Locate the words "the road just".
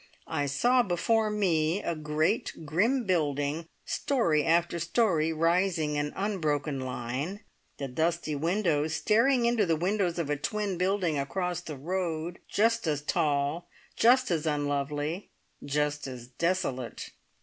11.61-12.87